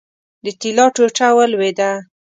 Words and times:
د 0.43 0.45
طلا 0.61 0.85
ټوټه 0.95 1.27
ولوېده. 1.37 1.89